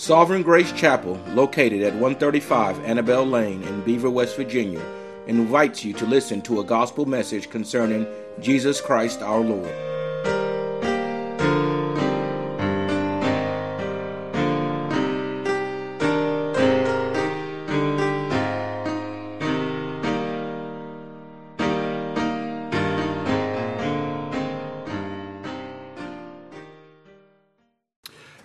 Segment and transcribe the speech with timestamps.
[0.00, 4.80] Sovereign Grace Chapel, located at 135 Annabelle Lane in Beaver, West Virginia,
[5.26, 8.06] invites you to listen to a gospel message concerning
[8.40, 9.70] Jesus Christ our Lord.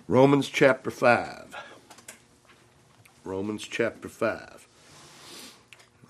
[0.06, 1.45] Romans chapter 5.
[3.26, 4.68] Romans chapter 5.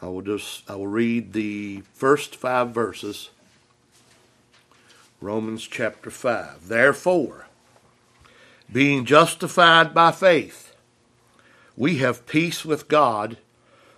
[0.02, 3.30] I will just I will read the first 5 verses.
[5.22, 6.68] Romans chapter 5.
[6.68, 7.46] Therefore,
[8.70, 10.74] being justified by faith,
[11.74, 13.38] we have peace with God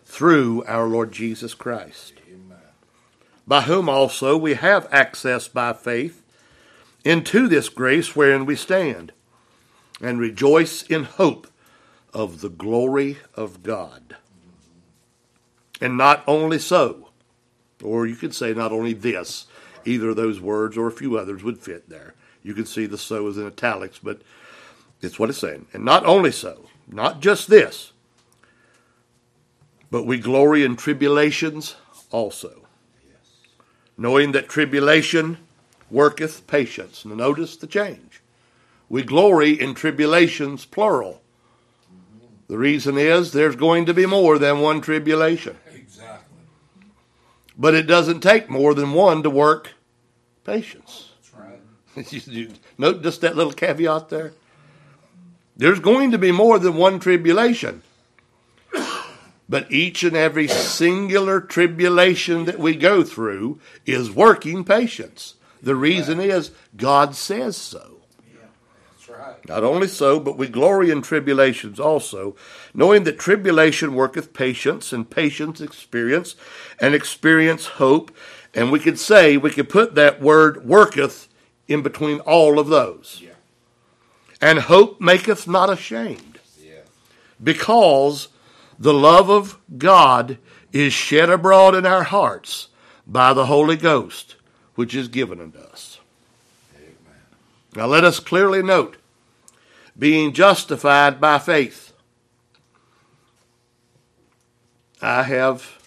[0.05, 2.14] through our Lord Jesus Christ.
[3.48, 6.22] By whom also we have access by faith
[7.05, 9.11] into this grace wherein we stand
[10.00, 11.48] and rejoice in hope
[12.12, 14.17] of the glory of God.
[15.81, 17.09] And not only so,
[17.83, 19.47] or you could say not only this,
[19.84, 22.14] either of those words or a few others would fit there.
[22.42, 24.20] You can see the so is in italics, but
[25.01, 25.67] it's what it's saying.
[25.73, 27.92] And not only so, not just this,
[29.91, 31.77] but we glory in tribulations
[32.11, 32.67] also,
[33.97, 35.39] knowing that tribulation
[35.91, 37.05] worketh patience.
[37.05, 38.20] Notice the change.
[38.89, 41.23] We glory in tribulations, plural.
[42.48, 45.56] The reason is there's going to be more than one tribulation.
[45.74, 46.24] Exactly.
[47.56, 49.70] But it doesn't take more than one to work
[50.44, 51.10] patience.
[51.10, 51.16] Oh,
[51.96, 52.27] that's right.
[52.28, 54.32] You- Note just that little caveat there.
[55.56, 57.82] There's going to be more than one tribulation.
[59.50, 65.34] But each and every singular tribulation that we go through is working patience.
[65.62, 67.97] The reason is God says so.
[69.47, 72.36] Not only so, but we glory in tribulations also,
[72.74, 76.36] knowing that tribulation worketh patience, and patience experience,
[76.80, 78.14] and experience hope.
[78.55, 81.29] And we could say, we could put that word worketh
[81.67, 83.20] in between all of those.
[83.23, 83.30] Yeah.
[84.40, 86.80] And hope maketh not ashamed, Yeah.
[87.42, 88.29] because
[88.79, 90.39] the love of God
[90.73, 92.68] is shed abroad in our hearts
[93.06, 94.36] by the Holy Ghost,
[94.74, 95.98] which is given unto us.
[96.77, 97.23] Amen.
[97.74, 98.98] Now let us clearly note
[99.98, 101.92] being justified by faith.
[105.01, 105.79] I have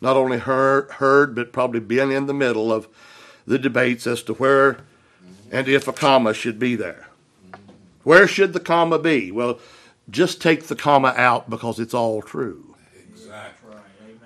[0.00, 2.88] not only heard, heard but probably been in the middle of
[3.46, 4.78] the debates as to where
[5.50, 7.08] and if a comma should be there.
[8.02, 9.30] Where should the comma be?
[9.30, 9.58] Well,
[10.08, 12.74] just take the comma out because it's all true.
[13.10, 13.74] Exactly.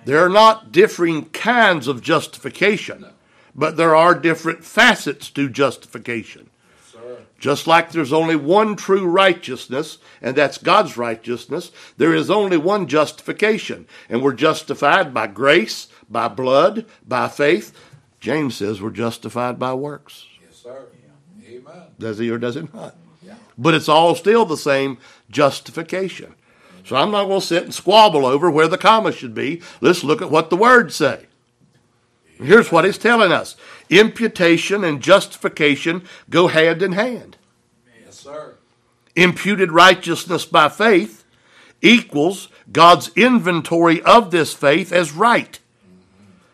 [0.05, 3.07] There are not differing kinds of justification,
[3.55, 6.51] but there are different facets to justification.
[7.45, 12.87] Just like there's only one true righteousness, and that's God's righteousness, there is only one
[12.87, 13.87] justification.
[14.09, 17.79] And we're justified by grace, by blood, by faith.
[18.19, 20.25] James says we're justified by works.
[20.43, 20.87] Yes, sir.
[21.47, 21.83] Amen.
[21.99, 22.97] Does he or does it not?
[23.23, 23.35] Yeah.
[23.59, 24.97] But it's all still the same
[25.29, 26.35] justification.
[26.87, 29.61] So I'm not going to sit and squabble over where the comma should be.
[29.83, 31.27] Let's look at what the words say.
[32.45, 33.57] Here's what it's telling us
[33.91, 37.37] imputation and justification go hand in hand.
[38.05, 38.55] Yes, sir.
[39.17, 41.25] imputed righteousness by faith
[41.83, 45.59] equals God's inventory of this faith as right.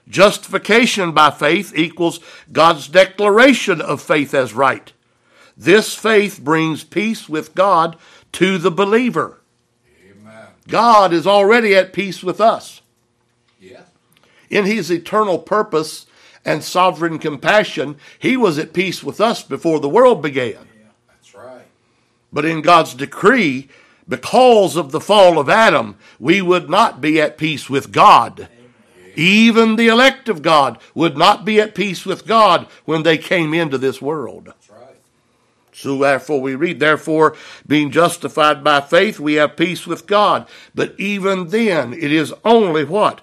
[0.08, 2.18] Justification by faith equals
[2.50, 4.92] God's declaration of faith as right.
[5.56, 7.96] This faith brings peace with God
[8.32, 9.40] to the believer.
[10.10, 10.46] Amen.
[10.66, 12.79] God is already at peace with us.
[14.50, 14.58] Yeah.
[14.58, 16.06] In his eternal purpose
[16.44, 20.58] and sovereign compassion, he was at peace with us before the world began.
[21.08, 21.66] That's right.
[22.32, 23.68] But in God's decree,
[24.08, 28.48] because of the fall of Adam, we would not be at peace with God.
[29.16, 33.52] Even the elect of God would not be at peace with God when they came
[33.52, 34.46] into this world.
[34.46, 34.96] That's right.
[35.72, 37.36] So therefore we read, therefore,
[37.66, 40.46] being justified by faith, we have peace with God.
[40.74, 43.20] But even then, it is only what?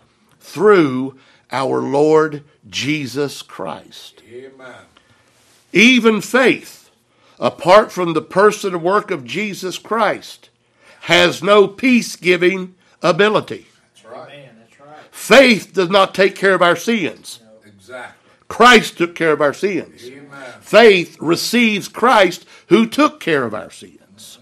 [0.48, 1.20] Through
[1.52, 4.22] our Lord Jesus Christ.
[4.32, 4.76] Amen.
[5.74, 6.90] Even faith,
[7.38, 10.50] apart from the person and work of Jesus Christ,
[11.02, 13.68] has no peace giving ability.
[13.94, 14.30] That's right.
[14.30, 14.98] Man, that's right.
[15.12, 17.42] Faith does not take care of our sins.
[17.66, 18.32] Exactly.
[18.48, 20.06] Christ took care of our sins.
[20.06, 20.54] Amen.
[20.62, 24.40] Faith receives Christ who took care of our sins.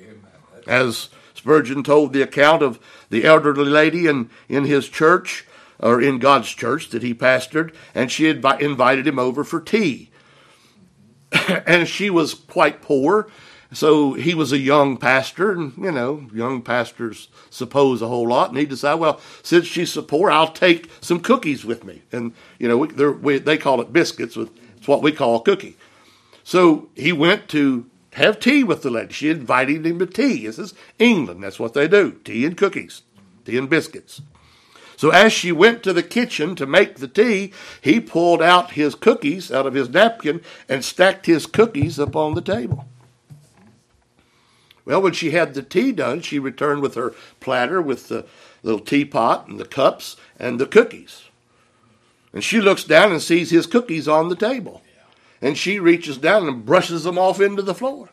[0.00, 0.20] Amen.
[0.68, 2.78] As Spurgeon told the account of
[3.14, 5.46] the elderly lady in, in his church,
[5.78, 9.60] or in God's church that he pastored, and she had invi- invited him over for
[9.60, 10.10] tea.
[11.64, 13.28] and she was quite poor,
[13.72, 18.48] So he was a young pastor, and you know, young pastors suppose a whole lot.
[18.48, 22.02] And he decided, well, since she's so poor, I'll take some cookies with me.
[22.10, 24.36] And you know, we, we, they call it biscuits.
[24.36, 25.76] It's what we call a cookie.
[26.42, 29.12] So he went to have tea with the lady.
[29.12, 30.46] She invited him to tea.
[30.46, 31.42] This is England.
[31.42, 33.02] That's what they do: tea and cookies,
[33.44, 34.22] tea and biscuits.
[34.96, 38.94] So as she went to the kitchen to make the tea, he pulled out his
[38.94, 42.86] cookies out of his napkin and stacked his cookies upon the table.
[44.84, 48.26] Well, when she had the tea done, she returned with her platter with the
[48.62, 51.24] little teapot and the cups and the cookies.
[52.32, 54.82] And she looks down and sees his cookies on the table.
[55.44, 58.08] And she reaches down and brushes them off into the floor.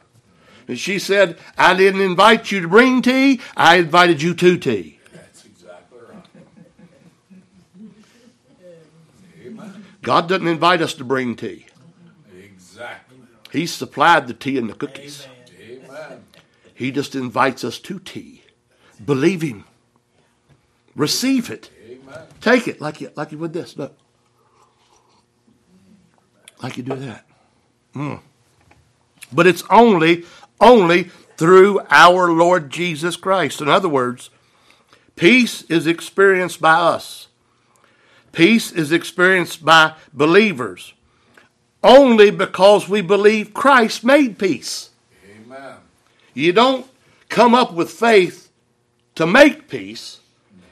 [0.67, 4.99] And she said, I didn't invite you to bring tea, I invited you to tea.
[5.13, 6.25] That's exactly right.
[9.45, 9.85] Amen.
[10.01, 11.67] God doesn't invite us to bring tea.
[12.37, 13.17] Exactly.
[13.53, 15.25] He supplied the tea and the cookies.
[15.57, 16.25] Amen.
[16.73, 18.43] He just invites us to tea.
[19.05, 19.63] Believe Him.
[20.95, 21.69] Receive it.
[21.87, 22.23] Amen.
[22.41, 23.77] Take it like you like you would this.
[23.77, 23.97] Look.
[26.61, 27.25] Like you do that.
[27.95, 28.19] Mm.
[29.31, 30.25] But it's only,
[30.59, 31.03] only
[31.37, 33.61] through our Lord Jesus Christ.
[33.61, 34.29] In other words,
[35.15, 37.27] peace is experienced by us.
[38.31, 40.93] Peace is experienced by believers
[41.83, 44.89] only because we believe Christ made peace.
[45.35, 45.75] Amen.
[46.33, 46.85] You don't
[47.29, 48.49] come up with faith
[49.15, 50.19] to make peace.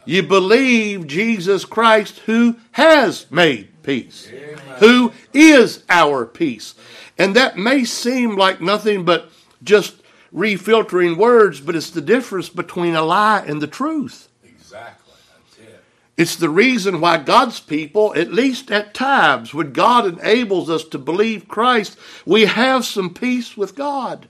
[0.05, 4.31] You believe Jesus Christ who has made peace,
[4.77, 6.75] who is our peace.
[7.17, 9.31] And that may seem like nothing but
[9.63, 9.95] just
[10.31, 14.29] refiltering words, but it's the difference between a lie and the truth.
[14.43, 15.13] Exactly.
[15.57, 15.83] It.
[16.17, 20.99] It's the reason why God's people, at least at times, when God enables us to
[20.99, 21.97] believe Christ,
[22.27, 24.27] we have some peace with God.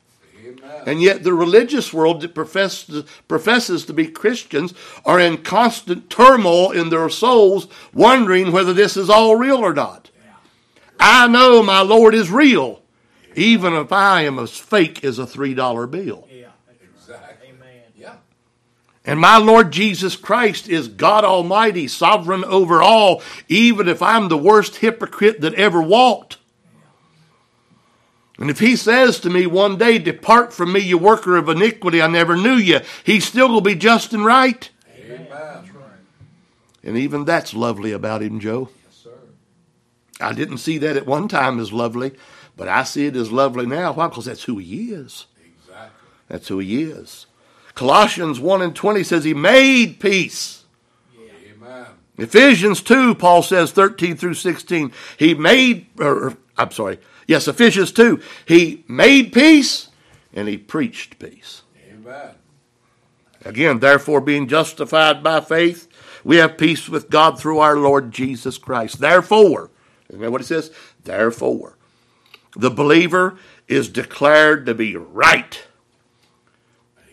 [0.70, 0.84] Amen.
[0.86, 2.90] And yet, the religious world that profess,
[3.28, 4.74] professes to be Christians
[5.06, 10.10] are in constant turmoil in their souls, wondering whether this is all real or not.
[11.00, 12.82] I know my Lord is real,
[13.36, 16.28] even if I am as fake as a $3 bill.
[16.30, 16.48] Yeah.
[16.82, 17.50] Exactly.
[17.50, 17.84] Amen.
[17.98, 18.16] Yeah.
[19.06, 24.38] And my Lord Jesus Christ is God Almighty, sovereign over all, even if I'm the
[24.38, 26.39] worst hypocrite that ever walked.
[28.40, 32.02] And if he says to me one day, Depart from me, you worker of iniquity,
[32.02, 34.70] I never knew you, he's still going to be just and right.
[34.98, 35.28] Amen.
[36.82, 38.70] And even that's lovely about him, Joe.
[38.86, 39.12] Yes, sir.
[40.22, 42.14] I didn't see that at one time as lovely,
[42.56, 43.92] but I see it as lovely now.
[43.92, 44.08] Why?
[44.08, 45.26] Because that's who he is.
[45.44, 46.10] Exactly.
[46.30, 47.26] That's who he is.
[47.76, 50.64] Colossians 1 and 20 says he made peace.
[51.14, 51.32] Yeah.
[51.54, 51.86] Amen.
[52.18, 58.22] Ephesians 2, Paul says, 13 through 16, he made, or, I'm sorry, yes, Ephesians 2,
[58.46, 59.88] he made peace
[60.34, 61.62] and he preached peace.
[61.90, 62.36] Amen.
[63.46, 65.88] Again, therefore, being justified by faith,
[66.26, 69.00] we have peace with God through our Lord Jesus Christ.
[69.00, 69.72] Therefore,
[70.10, 70.72] isn't that what it says?
[71.02, 71.78] Therefore,
[72.58, 73.38] the believer
[73.70, 75.64] is declared to be right.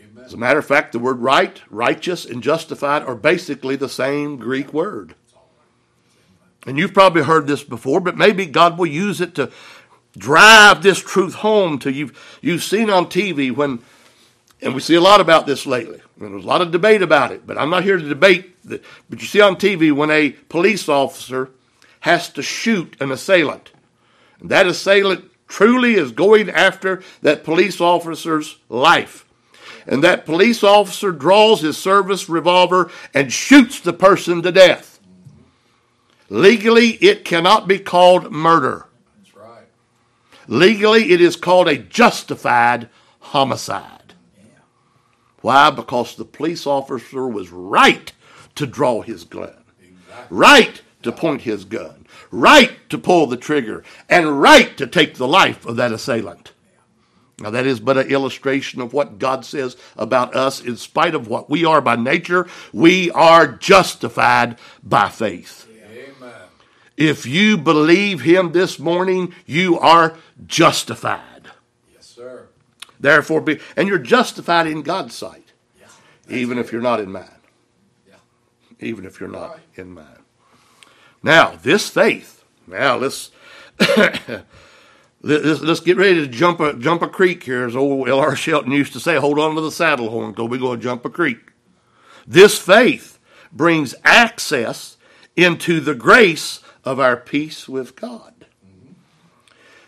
[0.02, 0.24] Amen.
[0.24, 4.38] As a matter of fact, the word right, righteous, and justified are basically the same
[4.38, 5.14] Greek word.
[6.66, 9.52] And you've probably heard this before, but maybe God will use it to
[10.18, 12.10] drive this truth home to you.
[12.40, 13.80] You've seen on TV when,
[14.60, 16.00] and we see a lot about this lately.
[16.20, 18.56] And there's a lot of debate about it, but I'm not here to debate.
[18.64, 21.50] The, but you see on TV when a police officer
[22.00, 23.70] has to shoot an assailant,
[24.40, 29.24] and that assailant truly is going after that police officer's life.
[29.86, 34.95] And that police officer draws his service revolver and shoots the person to death.
[36.28, 38.86] Legally, it cannot be called murder.
[39.18, 39.66] That's right.
[40.48, 42.88] Legally, it is called a justified
[43.20, 44.14] homicide.
[45.40, 45.70] Why?
[45.70, 48.12] Because the police officer was right
[48.56, 50.36] to draw his gun, Exactly.
[50.36, 55.28] right to point his gun, right to pull the trigger, and right to take the
[55.28, 56.52] life of that assailant.
[57.38, 60.60] Now, that is but an illustration of what God says about us.
[60.60, 65.65] In spite of what we are by nature, we are justified by faith.
[66.96, 71.50] If you believe Him this morning, you are justified.
[71.92, 72.48] Yes, sir.
[72.98, 75.88] Therefore, be, and you're justified in God's sight, Yeah.
[76.28, 77.28] even if you're not in mine.
[78.08, 78.14] Yeah.
[78.80, 79.60] Even if you're not Right.
[79.74, 80.22] in mine.
[81.22, 82.44] Now, this faith.
[82.66, 83.30] Now let's
[85.22, 88.34] let's, let's get ready to jump a jump a creek here, as old L.R.
[88.34, 89.16] Shelton used to say.
[89.16, 91.38] Hold on to the saddle horn, because we're going to jump a creek.
[92.26, 93.18] This faith
[93.52, 94.96] brings access
[95.36, 98.32] into the grace of our peace with God.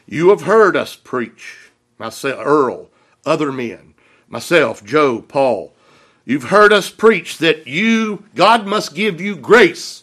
[0.07, 2.91] You have heard us preach, myself, Earl,
[3.25, 3.95] other men,
[4.29, 5.73] myself, Joe, Paul,
[6.25, 10.03] you've heard us preach that you, God must give you grace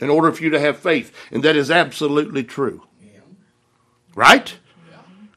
[0.00, 1.14] in order for you to have faith.
[1.30, 2.82] And that is absolutely true.
[4.14, 4.56] Right?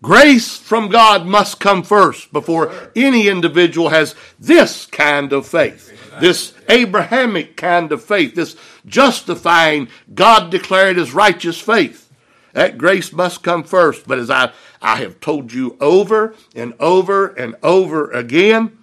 [0.02, 6.54] Grace from God must come first before any individual has this kind of faith, this
[6.70, 8.56] Abrahamic kind of faith, this
[8.86, 12.12] justifying, God declared as righteous faith.
[12.54, 14.08] That grace must come first.
[14.08, 18.78] But as I, I have told you over and over and over again,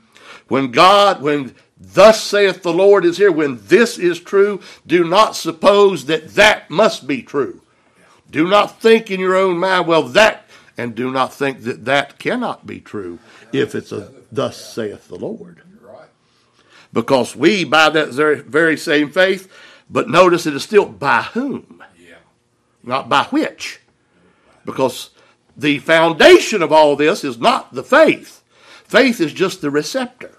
[0.49, 5.37] when God, when thus saith the Lord is here, when this is true, do not
[5.37, 7.63] suppose that that must be true.
[8.31, 10.47] Do not think in your own mind, well, that,
[10.77, 13.19] and do not think that that cannot be true
[13.53, 15.63] if it's a thus saith the Lord.
[16.93, 19.49] Because we, by that very- very same faith,
[19.89, 22.17] but notice it is still by whom, Yeah.
[22.83, 23.81] not by which.
[24.65, 25.11] Because
[25.57, 28.43] the foundation of all this is not the faith.
[28.85, 30.39] Faith is just the receptor.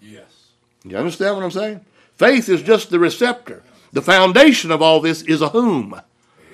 [0.00, 0.50] Yes.
[0.84, 1.80] You understand what I'm saying?
[2.16, 3.62] Faith is just the receptor.
[3.92, 6.00] The foundation of all this is a whom.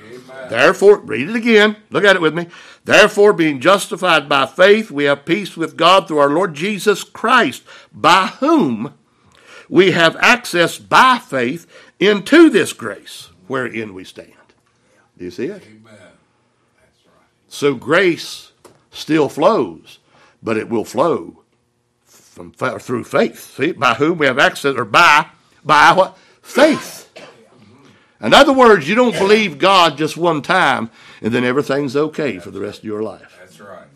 [0.01, 0.49] Amen.
[0.49, 1.77] Therefore, read it again.
[1.91, 2.49] Look at it with me.
[2.85, 7.63] Therefore, being justified by faith, we have peace with God through our Lord Jesus Christ,
[7.93, 8.95] by whom
[9.69, 11.67] we have access by faith
[11.99, 14.33] into this grace wherein we stand.
[15.19, 15.63] Do you see it?
[15.63, 15.83] Amen.
[15.85, 17.27] That's right.
[17.49, 18.53] So grace
[18.91, 19.99] still flows,
[20.43, 21.43] but it will flow
[22.05, 23.57] from through faith.
[23.57, 25.29] See, by whom we have access, or by
[25.65, 27.01] by what faith.
[28.21, 30.91] In other words, you don't believe God just one time,
[31.21, 33.37] and then everything's okay for the rest of your life.
[33.39, 33.87] That's right.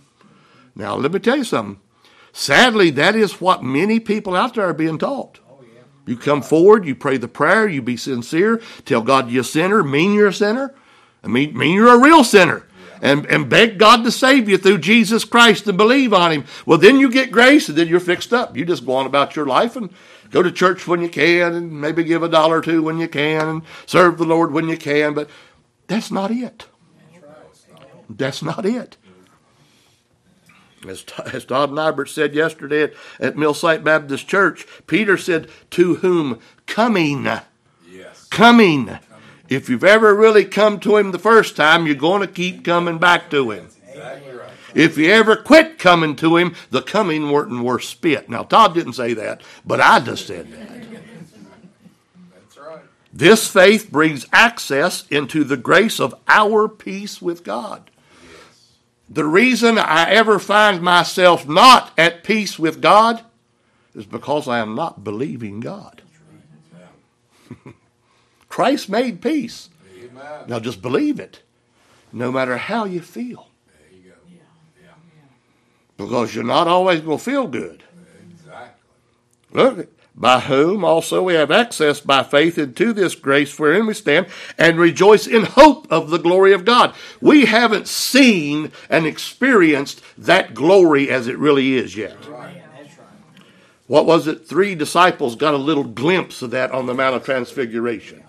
[0.75, 1.81] Now, let me tell you something.
[2.33, 5.41] Sadly, that is what many people out there are being taught.
[6.09, 9.85] You come forward, you pray the prayer, you be sincere, tell God you're a sinner,
[9.85, 10.75] mean you're a sinner,
[11.23, 12.65] I mean, mean you're a real sinner,
[13.03, 16.45] and, and beg God to save you through Jesus Christ and believe on Him.
[16.65, 18.57] Well, then you get grace and then you're fixed up.
[18.57, 19.91] You just go on about your life and
[20.31, 23.09] go to church when you can and maybe give a dollar or two when you
[23.09, 25.29] can and serve the Lord when you can, but
[25.89, 26.67] that's not it.
[28.09, 28.97] That's not it.
[30.87, 35.97] As, as Todd Nibert said yesterday at, at Mill Site Baptist Church, Peter said, To
[35.97, 37.25] whom coming,
[37.91, 38.29] Yes.
[38.31, 38.99] coming.
[39.49, 42.99] If you've ever really come to him the first time, you're going to keep coming
[42.99, 43.69] back to him.
[43.89, 44.49] Exactly right.
[44.75, 48.29] If you ever quit coming to him, the coming weren't worth spit.
[48.29, 50.69] Now, Todd didn't say that, but I just said that.
[52.35, 52.83] That's right.
[53.13, 57.91] This faith brings access into the grace of our peace with God.
[59.11, 63.25] The reason I ever find myself not at peace with God
[63.95, 66.03] is because I am not believing God.
[68.49, 69.71] Christ made peace.
[69.99, 70.43] Amen.
[70.47, 71.43] Now just believe it,
[72.13, 74.17] no matter how you feel, There you go.
[74.83, 74.91] Yeah.
[75.97, 77.83] because you're not always going to feel good.
[78.31, 78.75] Exactly.
[79.53, 84.27] Look, by whom also we have access by faith into this grace wherein we stand
[84.59, 86.93] and rejoice in hope of the glory of God.
[87.21, 92.17] We haven't seen and experienced that glory as it really is yet.
[93.87, 94.47] What was it?
[94.47, 98.25] Three disciples got a little glimpse of that on the Mount of Transfiguration.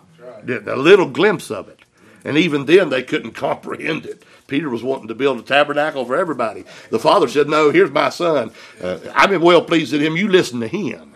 [0.47, 1.79] A little glimpse of it.
[2.23, 4.23] And even then, they couldn't comprehend it.
[4.47, 6.63] Peter was wanting to build a tabernacle for everybody.
[6.91, 8.51] The father said, No, here's my son.
[8.81, 10.15] Uh, I'm well pleased with him.
[10.15, 11.15] You listen to him.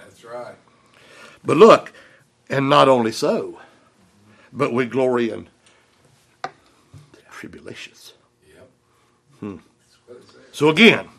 [1.45, 1.93] But look,
[2.49, 3.59] and not only so,
[4.51, 5.49] but we glory in
[7.43, 8.13] tribulations.
[8.55, 8.69] Yep.
[9.39, 9.55] Hmm.
[9.55, 10.41] That's what it says.
[10.53, 11.09] So again,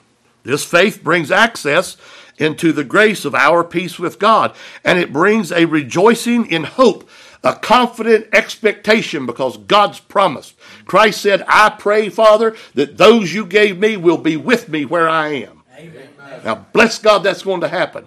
[0.42, 1.98] this faith brings access
[2.38, 4.54] into the grace of our peace with God,
[4.84, 7.08] and it brings a rejoicing in hope,
[7.42, 10.54] a confident expectation because God's promised.
[10.86, 15.08] Christ said, I pray, Father, that those you gave me will be with me where
[15.08, 15.62] I am.
[15.76, 16.08] Amen.
[16.42, 18.06] Now, bless God, that's going to happen.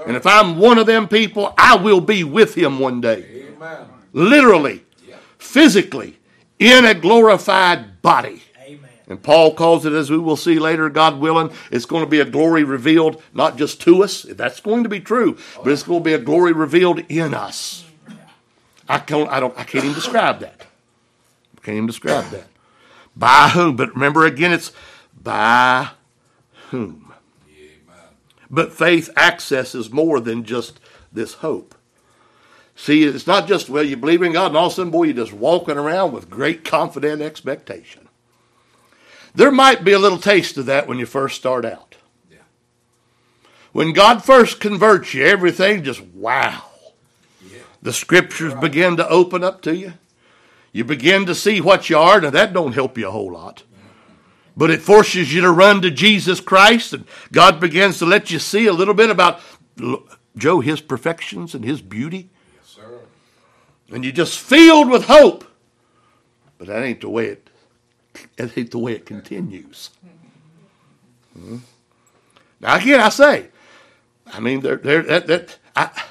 [0.00, 0.08] Yes.
[0.08, 3.44] And if I'm one of them people, I will be with him one day.
[3.56, 3.86] Amen.
[4.12, 5.16] Literally, Yeah.
[5.38, 6.18] physically,
[6.58, 8.42] in a glorified body.
[8.62, 8.90] Amen.
[9.08, 12.20] And Paul calls it, as we will see later, God willing, it's going to be
[12.20, 14.22] a glory revealed, not just to us.
[14.22, 17.84] That's going to be true, but it's going to be a glory revealed in us.
[18.88, 20.66] I can't, I don't, I can't even describe that.
[21.56, 22.46] I can't even describe that.
[23.14, 23.76] By whom?
[23.76, 24.72] But remember again, it's
[25.22, 25.90] by
[26.70, 27.09] whom.
[28.50, 30.80] But faith accesses more than just
[31.12, 31.74] this hope.
[32.74, 35.04] See, it's not just, well, you believe in God, and all of a sudden, boy,
[35.04, 38.08] you're just walking around with great confident expectation.
[39.34, 41.96] There might be a little taste of that when you first start out.
[42.30, 42.38] Yeah.
[43.72, 46.64] When God first converts you, everything just wow.
[47.44, 47.58] Yeah.
[47.82, 49.92] The scriptures begin to open up to you.
[50.72, 52.20] You begin to see what you are.
[52.20, 53.62] Now, that don't help you a whole lot.
[54.56, 58.38] But it forces you to run to Jesus Christ, and God begins to let you
[58.38, 59.40] see a little bit about
[60.36, 62.30] Joe, his perfections and his beauty.
[62.56, 63.00] Yes, sir.
[63.92, 65.44] And you're just filled with hope.
[66.58, 67.50] But that ain't the way it
[68.36, 69.90] that ain't the way it continues.
[71.34, 71.58] Hmm.
[72.60, 73.46] Now again, I say,
[74.26, 76.02] I mean, there, there, that, that, I,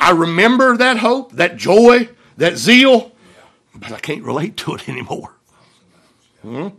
[0.00, 3.12] I remember that hope, that joy, that zeal,
[3.74, 5.34] but I can't relate to it anymore.
[6.42, 6.72] Right.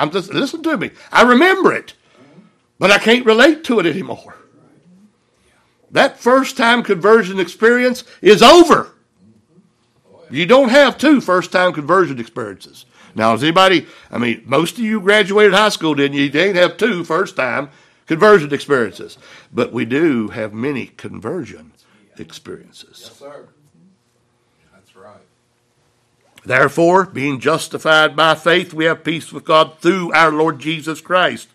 [0.00, 0.90] I'm just listen to me.
[1.12, 1.94] I remember it,
[2.78, 4.36] but I can't relate to it anymore.
[5.90, 8.92] That first time conversion experience is over.
[10.30, 12.86] You don't have two first time conversion experiences.
[13.14, 16.24] Now, is anybody, I mean, most of you graduated high school, didn't you?
[16.24, 17.70] You didn't have two first time
[18.06, 19.18] conversion experiences.
[19.52, 21.72] But we do have many conversion
[22.16, 23.00] experiences.
[23.02, 23.48] Yes, sir.
[26.44, 31.48] Therefore, being justified by faith, we have peace with God through our Lord Jesus Christ.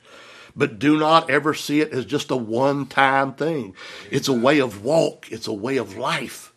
[0.56, 3.76] But do not ever see it as just a one time thing.
[4.10, 6.54] It's a way of walk, it's a way of life.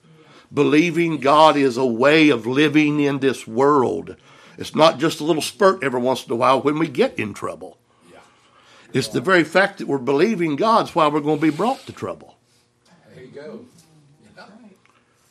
[0.53, 4.17] Believing God is a way of living in this world.
[4.57, 7.35] It's not just a little spurt every once in a while when we get in
[7.35, 7.79] trouble.
[8.93, 11.93] It's the very fact that we're believing God's why we're going to be brought to
[11.93, 12.37] trouble.
[13.15, 13.65] There you go.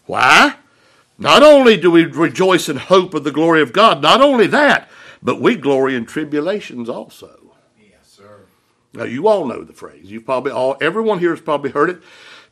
[0.05, 0.55] Why?
[1.19, 4.89] Not only do we rejoice in hope of the glory of God, not only that,
[5.21, 7.53] but we glory in tribulations also.
[7.79, 8.41] Yes, sir.
[8.93, 10.11] Now you all know the phrase.
[10.11, 12.01] You probably all everyone here has probably heard it.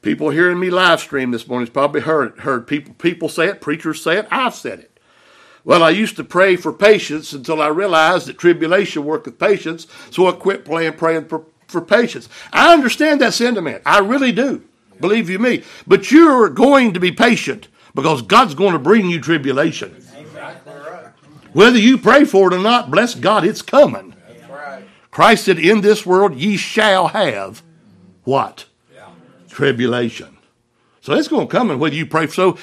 [0.02, 3.48] People hearing me live stream this morning has probably heard it, heard people people say
[3.48, 5.00] it, preachers say it, I've said it.
[5.64, 10.28] Well, I used to pray for patience until I realized that tribulation worketh patience, so
[10.28, 12.30] I quit praying praying for, for patience.
[12.52, 13.84] I understand that sentiment.
[13.86, 14.64] I really do.
[15.00, 15.64] Believe you me.
[15.86, 19.92] But you're going to be patient because God's going to bring you tribulation.
[21.54, 24.14] Whether you pray for it or not, bless God, it's coming.
[25.10, 27.64] Christ said, In this world ye shall have
[28.26, 28.66] what?
[29.50, 30.38] Tribulation.
[31.00, 32.28] So it's going to come, and whether you pray.
[32.28, 32.58] So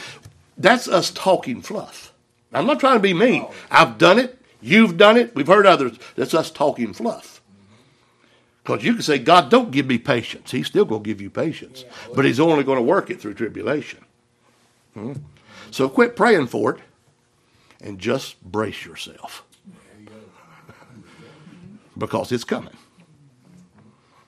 [0.59, 2.13] that's us talking fluff.
[2.53, 3.47] I'm not trying to be mean.
[3.71, 4.39] I've done it.
[4.61, 5.35] You've done it.
[5.35, 5.99] We've heard others.
[6.15, 7.41] That's us talking fluff.
[8.63, 10.51] Because you can say, God, don't give me patience.
[10.51, 11.85] He's still going to give you patience.
[12.15, 14.05] But He's only going to work it through tribulation.
[14.95, 15.13] Hmm?
[15.71, 16.81] So quit praying for it
[17.81, 19.45] and just brace yourself.
[21.97, 22.77] Because it's coming.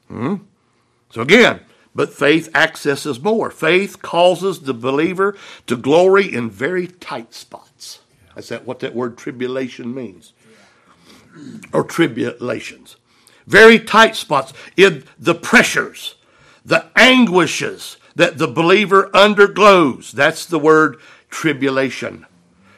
[0.08, 0.36] Hmm?
[1.10, 1.60] So again,
[1.94, 3.50] but faith accesses more.
[3.50, 8.00] Faith causes the believer to glory in very tight spots.
[8.34, 10.32] That's that, what that word tribulation means.
[11.72, 12.96] Or tribulations.
[13.46, 16.14] Very tight spots in the pressures,
[16.64, 20.12] the anguishes that the believer undergoes.
[20.12, 20.98] That's the word
[21.30, 22.26] tribulation.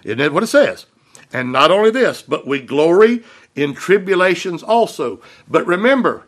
[0.04, 0.86] Isn't that what it says?
[1.32, 5.20] And not only this, but we glory in tribulations also.
[5.48, 6.24] But remember,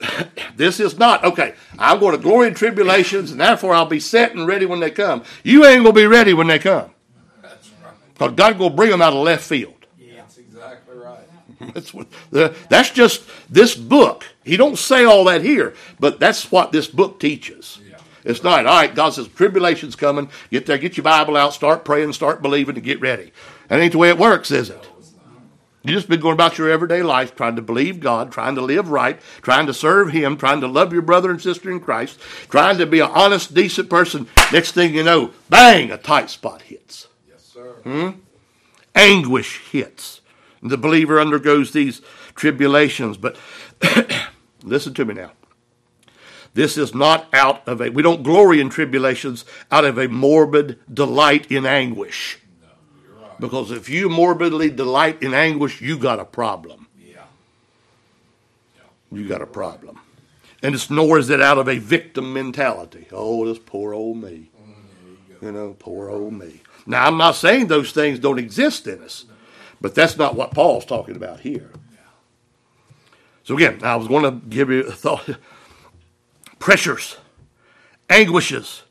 [0.56, 4.34] this is not, okay, I'm going to glory in tribulations and therefore I'll be set
[4.34, 5.22] and ready when they come.
[5.42, 6.90] You ain't going to be ready when they come.
[8.14, 9.75] Because God going to bring them out of left field.
[11.60, 11.74] That's exactly right.
[11.74, 14.24] That's what the, that's just this book.
[14.44, 17.78] He don't say all that here, but that's what this book teaches.
[17.88, 17.98] Yeah.
[18.24, 18.94] It's not all right.
[18.94, 20.28] God says tribulation's coming.
[20.50, 23.32] Get there, get your Bible out, start praying, start believing, to get ready.
[23.68, 24.88] That ain't the way it works, is it?
[25.86, 28.90] You just been going about your everyday life, trying to believe God, trying to live
[28.90, 32.78] right, trying to serve Him, trying to love your brother and sister in Christ, trying
[32.78, 34.26] to be an honest, decent person.
[34.52, 37.74] Next thing you know, bang, a tight spot hits Yes, sir.
[37.84, 38.10] Hmm?
[38.96, 40.22] anguish hits.
[40.68, 42.02] The believer undergoes these
[42.34, 43.16] tribulations.
[43.16, 43.36] But
[44.62, 45.32] listen to me now.
[46.54, 50.78] This is not out of a, we don't glory in tribulations out of a morbid
[50.92, 52.38] delight in anguish.
[53.38, 56.86] Because if you morbidly delight in anguish, you got a problem.
[56.98, 57.24] Yeah.
[59.12, 60.00] You got a problem.
[60.62, 63.06] And it's nor is it out of a victim mentality.
[63.12, 64.50] Oh, this poor old me.
[65.42, 66.62] You know, poor old me.
[66.86, 69.26] Now, I'm not saying those things don't exist in us,
[69.80, 71.70] but that's not what Paul's talking about here.
[73.44, 75.28] So, again, I was going to give you a thought.
[76.58, 77.16] Pressures,
[78.10, 78.82] anguishes,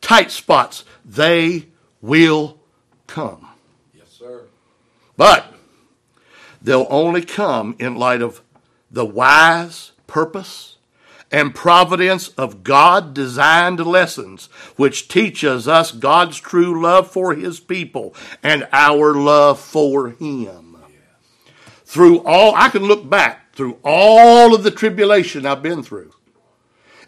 [0.00, 1.66] tight spots, they
[2.00, 2.58] will
[3.06, 3.48] come.
[3.94, 4.44] Yes, sir.
[5.16, 5.52] But
[6.62, 8.40] they'll only come in light of
[8.90, 10.77] the wise purpose
[11.30, 18.14] and providence of God designed lessons, which teaches us God's true love for His people
[18.42, 20.76] and our love for Him.
[21.84, 26.12] Through all, I can look back through all of the tribulation I've been through.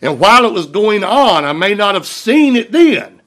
[0.02, 3.20] And while it was going on, I may not have seen it then,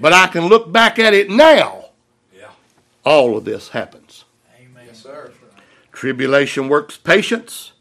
[0.00, 1.90] but I can look back at it now.
[2.34, 2.50] Yeah.
[3.04, 4.24] All of this happens.
[4.86, 5.32] Yes, sir.
[5.92, 7.72] Tribulation works patience.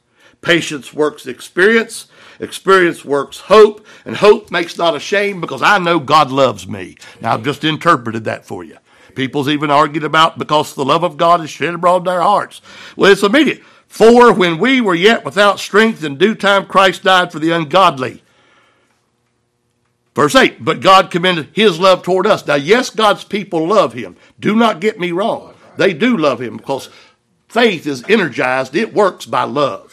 [0.41, 2.08] Patience works experience.
[2.43, 3.86] Experience works hope.
[4.06, 6.97] And hope makes not ashamed because I know God loves me.
[7.21, 8.77] Now, I've just interpreted that for you.
[9.15, 12.62] People's even argued about because the love of God is shed abroad in their hearts.
[12.95, 13.62] Well, it's immediate.
[13.88, 18.23] For when we were yet without strength, in due time Christ died for the ungodly.
[20.15, 22.45] Verse 8, but God commended his love toward us.
[22.45, 24.15] Now, yes, God's people love him.
[24.39, 25.53] Do not get me wrong.
[25.77, 26.89] They do love him because
[27.47, 29.91] faith is energized, it works by love.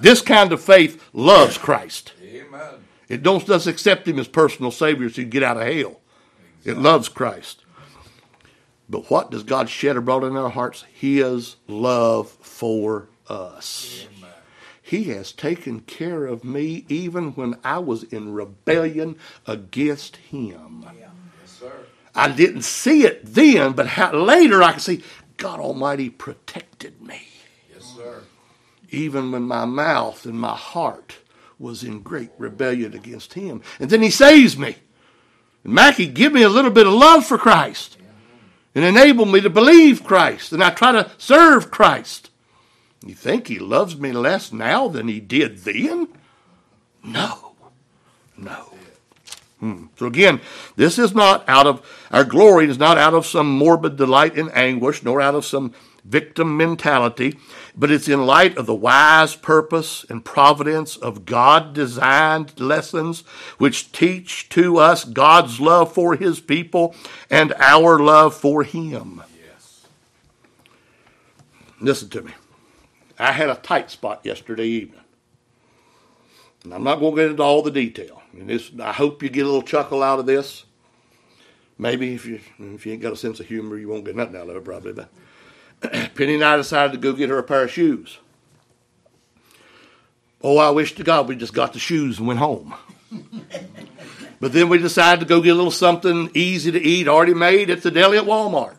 [0.00, 2.12] This kind of faith loves Christ.
[2.22, 2.84] Amen.
[3.08, 6.00] It don't just accept him as personal savior so you get out of hell.
[6.64, 7.64] It loves Christ.
[8.88, 10.84] But what does God shed abroad in our hearts?
[10.92, 14.06] His love for us.
[14.82, 20.84] He has taken care of me even when I was in rebellion against him.
[20.98, 21.12] Yes,
[21.46, 21.72] sir.
[22.12, 25.04] I didn't see it then, but how, later I can see
[25.36, 27.22] God Almighty protected me.
[27.72, 28.24] Yes, sir.
[28.90, 31.16] Even when my mouth and my heart
[31.58, 33.62] was in great rebellion against him.
[33.78, 34.76] And then he saves me.
[35.64, 37.98] And Mackie, give me a little bit of love for Christ
[38.74, 40.52] and enable me to believe Christ.
[40.52, 42.30] And I try to serve Christ.
[43.04, 46.08] You think he loves me less now than he did then?
[47.02, 47.52] No.
[48.36, 48.74] No.
[49.60, 49.86] Hmm.
[49.96, 50.40] So again,
[50.76, 54.50] this is not out of our glory is not out of some morbid delight in
[54.50, 55.74] anguish, nor out of some
[56.04, 57.38] victim mentality,
[57.76, 63.20] but it's in light of the wise purpose and providence of God designed lessons
[63.58, 66.94] which teach to us God's love for his people
[67.28, 69.22] and our love for him.
[69.44, 69.86] Yes.
[71.80, 72.32] Listen to me.
[73.18, 75.00] I had a tight spot yesterday evening.
[76.64, 78.22] And I'm not going to get into all the detail.
[78.32, 80.64] And this, I hope you get a little chuckle out of this.
[81.78, 84.36] Maybe if you if you ain't got a sense of humor, you won't get nothing
[84.36, 84.92] out of it probably.
[84.92, 85.08] But
[86.14, 88.18] Penny and I decided to go get her a pair of shoes.
[90.42, 92.74] Oh, I wish to God we just got the shoes and went home.
[94.40, 97.70] but then we decided to go get a little something easy to eat, already made
[97.70, 98.76] at the deli at Walmart.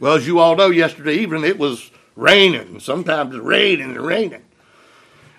[0.00, 2.80] Well, as you all know, yesterday evening it was raining.
[2.80, 4.44] Sometimes it's raining and raining.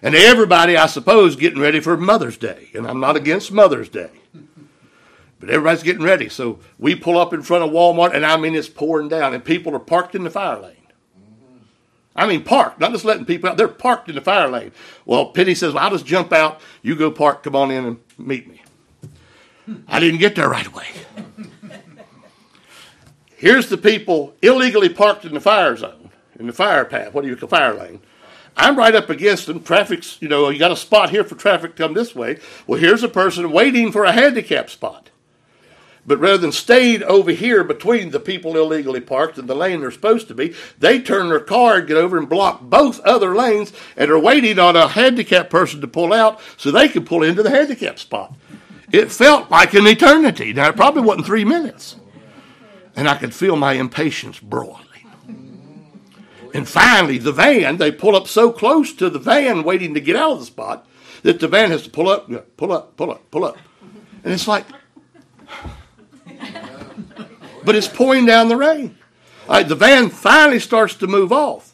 [0.01, 2.69] And everybody, I suppose, getting ready for Mother's Day.
[2.73, 4.11] And I'm not against Mother's Day.
[5.39, 6.29] But everybody's getting ready.
[6.29, 9.43] So we pull up in front of Walmart, and I mean, it's pouring down, and
[9.43, 10.75] people are parked in the fire lane.
[12.15, 13.55] I mean, parked, not just letting people out.
[13.55, 14.73] They're parked in the fire lane.
[15.05, 16.59] Well, Penny says, well, I'll just jump out.
[16.81, 18.61] You go park, come on in and meet me.
[19.87, 20.87] I didn't get there right away.
[23.37, 27.13] Here's the people illegally parked in the fire zone, in the fire path.
[27.13, 28.01] What do you call fire lane?
[28.57, 29.63] I'm right up against them.
[29.63, 32.39] Traffic's, you know, you got a spot here for traffic to come this way.
[32.67, 35.09] Well, here's a person waiting for a handicap spot.
[36.09, 39.91] But rather than stayed over here between the people illegally parked and the lane they're
[39.91, 43.71] supposed to be, they turn their car and get over and block both other lanes
[43.95, 47.43] and are waiting on a handicapped person to pull out so they can pull into
[47.43, 48.33] the handicap spot.
[48.91, 50.51] It felt like an eternity.
[50.51, 51.97] Now, it probably wasn't three minutes.
[52.95, 54.87] And I could feel my impatience broiling.
[56.55, 60.15] And finally, the van, they pull up so close to the van waiting to get
[60.15, 60.87] out of the spot
[61.21, 63.59] that the van has to pull up, pull up, pull up, pull up.
[64.23, 64.65] And it's like,
[67.63, 68.97] but it's pouring down the rain.
[69.47, 71.65] The van finally starts to move off.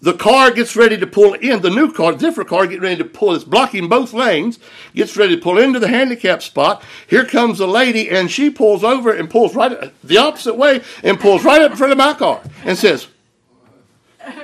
[0.00, 1.60] The car gets ready to pull in.
[1.60, 3.34] The new car, different car, getting ready to pull.
[3.34, 4.60] It's blocking both lanes.
[4.94, 6.84] Gets ready to pull into the handicap spot.
[7.08, 11.18] Here comes a lady, and she pulls over and pulls right the opposite way and
[11.18, 13.08] pulls right up in front of my car and says,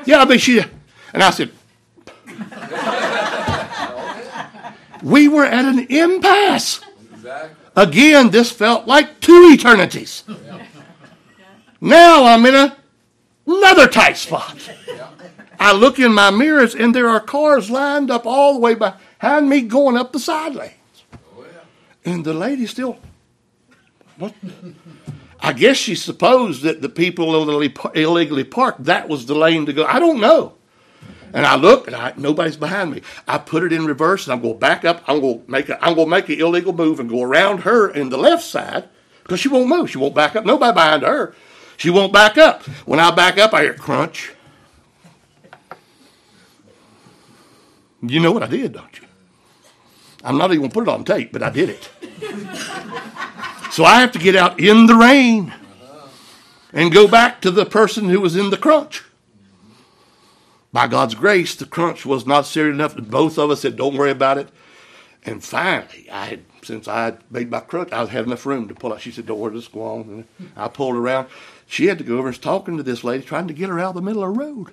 [0.04, 0.60] "Yeah, I mean she."
[1.12, 1.52] And I said,
[5.04, 6.80] "We were at an impasse."
[7.14, 7.63] Exactly.
[7.76, 10.22] Again, this felt like two eternities.
[11.80, 12.76] Now I'm in a,
[13.46, 14.56] another tight spot.
[15.58, 19.48] I look in my mirrors and there are cars lined up all the way behind
[19.48, 20.72] me going up the side lanes.
[22.04, 22.98] And the lady still,
[24.18, 24.34] what?
[25.40, 29.72] I guess she supposed that the people illegally, illegally parked, that was the lane to
[29.72, 29.84] go.
[29.84, 30.54] I don't know.
[31.34, 33.02] And I look, and I, nobody's behind me.
[33.26, 35.02] I put it in reverse, and I'm going to back up.
[35.08, 37.62] I'm going to make a, I'm going to make an illegal move and go around
[37.62, 38.88] her in the left side
[39.24, 39.90] because she won't move.
[39.90, 40.44] She won't back up.
[40.44, 41.34] Nobody behind her.
[41.76, 42.62] She won't back up.
[42.86, 44.32] When I back up, I hear crunch.
[48.00, 49.06] You know what I did, don't you?
[50.22, 51.90] I'm not even going to put it on tape, but I did it.
[53.72, 55.52] so I have to get out in the rain
[56.72, 59.03] and go back to the person who was in the crunch.
[60.74, 63.96] By God's grace, the crunch was not serious enough that both of us said, Don't
[63.96, 64.48] worry about it.
[65.24, 68.74] And finally, I had, since I had made my crunch, I had enough room to
[68.74, 69.00] pull out.
[69.00, 70.00] She said, Don't worry, just go on.
[70.40, 71.28] And I pulled around.
[71.68, 73.78] She had to go over and was talking to this lady, trying to get her
[73.78, 74.72] out of the middle of the road.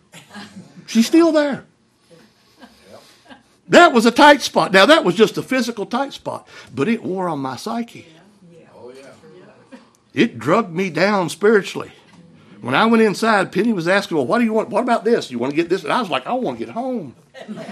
[0.87, 1.65] She's still there.
[3.67, 4.73] That was a tight spot.
[4.73, 8.07] Now, that was just a physical tight spot, but it wore on my psyche.
[8.75, 9.77] Oh, yeah.
[10.15, 11.91] It drugged me down spiritually.
[12.61, 14.69] When I went inside, Penny was asking, Well, what do you want?
[14.69, 15.31] What about this?
[15.31, 15.83] You want to get this?
[15.83, 17.15] And I was like, I want to get home.
[17.49, 17.65] now,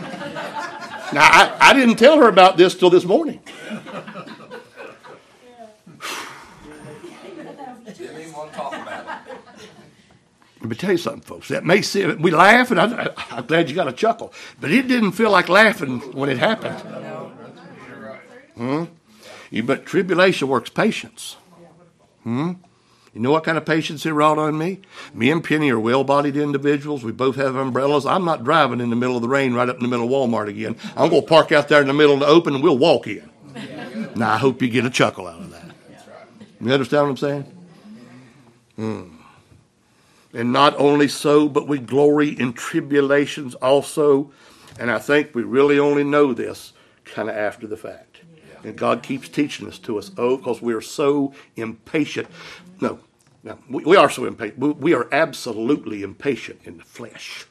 [1.13, 3.39] I, I didn't tell her about this till this morning.
[7.85, 9.39] Didn't even want to talk about it.
[10.61, 11.49] Let me tell you something, folks.
[11.49, 14.87] That may seem, we laugh, and I, I'm glad you got a chuckle, but it
[14.87, 16.79] didn't feel like laughing when it happened.
[18.55, 18.85] Hmm?
[19.51, 21.37] You, but tribulation works patience.
[22.23, 22.53] Hmm?
[23.13, 24.81] You know what kind of patience it wrought on me?
[25.13, 27.03] Me and Penny are well bodied individuals.
[27.03, 28.05] We both have umbrellas.
[28.05, 30.11] I'm not driving in the middle of the rain right up in the middle of
[30.11, 30.75] Walmart again.
[30.95, 33.07] I'm going to park out there in the middle of the open and we'll walk
[33.07, 33.27] in.
[34.15, 35.71] Now, I hope you get a chuckle out of that.
[36.61, 37.55] You understand what I'm saying?
[38.75, 39.15] Hmm.
[40.33, 44.31] And not only so, but we glory in tribulations also.
[44.79, 46.73] And I think we really only know this
[47.05, 48.08] kind of after the fact.
[48.63, 50.11] And God keeps teaching this to us.
[50.17, 52.27] Oh, because we are so impatient.
[52.81, 52.99] No,
[53.43, 54.59] no, we, we are so impatient.
[54.59, 57.45] We, we are absolutely impatient in the flesh.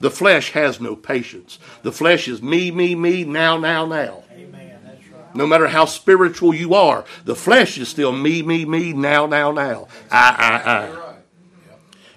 [0.00, 1.60] The flesh has no patience.
[1.82, 4.24] The flesh is me, me, me, now, now, now.
[4.32, 4.80] Amen.
[4.84, 5.34] That's right.
[5.36, 9.52] No matter how spiritual you are, the flesh is still me, me, me, now, now,
[9.52, 9.86] now.
[10.10, 10.90] I, I, I.
[10.90, 11.12] Right.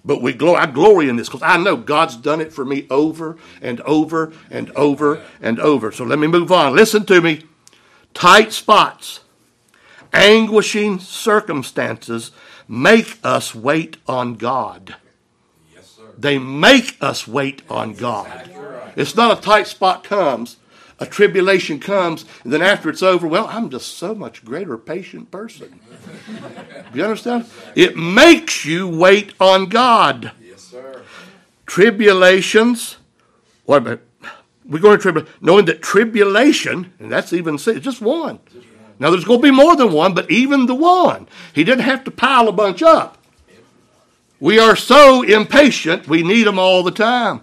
[0.04, 2.86] But we glory, I glory in this because I know God's done it for me
[2.92, 5.92] over and over and over and over.
[5.92, 6.76] So let me move on.
[6.76, 7.44] Listen to me.
[8.16, 9.20] Tight spots,
[10.14, 12.32] anguishing circumstances
[12.68, 14.96] make us wait on God.
[15.76, 16.04] Yes, sir.
[16.18, 18.50] They make us wait on God.
[18.96, 20.56] It's not a tight spot comes,
[20.98, 25.30] a tribulation comes, and then after it's over, well, I'm just so much greater patient
[25.30, 25.82] person.
[26.94, 27.46] you understand?
[27.76, 30.32] It makes you wait on God.
[30.42, 31.04] Yes, sir.
[31.66, 32.96] Tribulations,
[33.66, 34.00] what about
[34.68, 38.40] we're going to tribulation, knowing that tribulation, and that's even just one.
[39.00, 42.04] Now there's going to be more than one, but even the one, he didn't have
[42.06, 43.18] to pile a bunch up.
[44.40, 47.42] We are so impatient, we need them all the time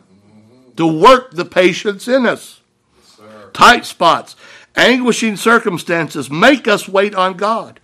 [0.76, 2.60] to work the patience in us.
[3.04, 3.50] Sir.
[3.52, 4.36] Tight spots,
[4.76, 7.80] anguishing circumstances make us wait on God.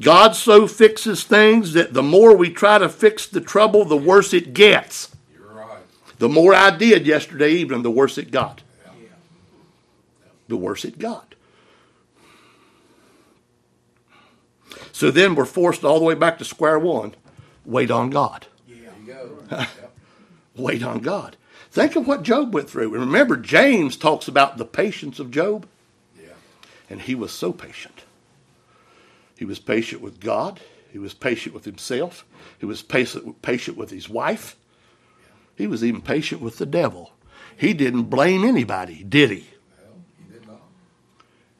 [0.00, 4.32] God so fixes things that the more we try to fix the trouble, the worse
[4.32, 5.07] it gets.
[6.18, 8.62] The more I did yesterday evening, the worse it got.
[10.48, 11.34] The worse it got.
[14.92, 17.14] So then we're forced all the way back to square one.
[17.64, 18.46] Wait on God.
[18.66, 19.38] There you go.
[19.50, 19.68] Yep.
[20.56, 21.36] Wait on God.
[21.70, 22.94] Think of what Job went through.
[22.94, 25.66] And remember, James talks about the patience of Job,
[26.18, 26.30] Yeah.
[26.90, 28.02] and he was so patient.
[29.36, 30.60] He was patient with God.
[30.90, 32.24] He was patient with himself.
[32.58, 34.56] He was patient, patient with his wife.
[35.58, 37.10] He was even patient with the devil.
[37.56, 39.46] He didn't blame anybody, did he?
[39.76, 40.62] Well, he did not.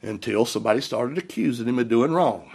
[0.01, 2.49] Until somebody started accusing him of doing wrong.